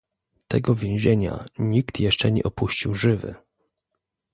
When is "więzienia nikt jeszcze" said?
0.75-2.31